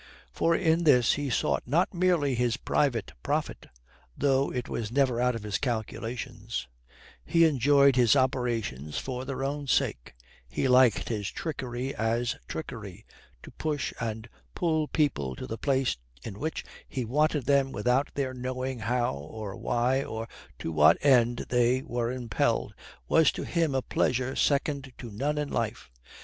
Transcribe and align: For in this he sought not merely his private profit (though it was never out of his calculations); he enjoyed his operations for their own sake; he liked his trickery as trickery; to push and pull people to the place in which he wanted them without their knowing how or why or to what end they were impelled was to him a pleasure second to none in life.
For 0.31 0.55
in 0.55 0.83
this 0.83 1.13
he 1.13 1.29
sought 1.29 1.61
not 1.67 1.93
merely 1.93 2.33
his 2.33 2.57
private 2.57 3.11
profit 3.21 3.67
(though 4.17 4.51
it 4.51 4.67
was 4.67 4.91
never 4.91 5.21
out 5.21 5.35
of 5.35 5.43
his 5.43 5.59
calculations); 5.59 6.67
he 7.23 7.45
enjoyed 7.45 7.95
his 7.95 8.15
operations 8.15 8.97
for 8.97 9.25
their 9.25 9.43
own 9.43 9.67
sake; 9.67 10.15
he 10.49 10.67
liked 10.67 11.09
his 11.09 11.29
trickery 11.29 11.93
as 11.93 12.35
trickery; 12.47 13.05
to 13.43 13.51
push 13.51 13.93
and 14.01 14.27
pull 14.55 14.87
people 14.87 15.35
to 15.35 15.45
the 15.45 15.59
place 15.59 15.97
in 16.23 16.39
which 16.39 16.65
he 16.89 17.05
wanted 17.05 17.45
them 17.45 17.71
without 17.71 18.09
their 18.15 18.33
knowing 18.33 18.79
how 18.79 19.13
or 19.13 19.55
why 19.55 20.01
or 20.01 20.27
to 20.57 20.71
what 20.71 20.97
end 21.05 21.45
they 21.49 21.83
were 21.83 22.11
impelled 22.11 22.73
was 23.07 23.31
to 23.33 23.43
him 23.43 23.75
a 23.75 23.83
pleasure 23.83 24.35
second 24.35 24.93
to 24.97 25.11
none 25.11 25.37
in 25.37 25.49
life. 25.49 25.91